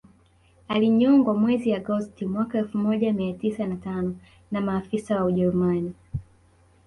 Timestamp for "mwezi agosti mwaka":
1.33-2.57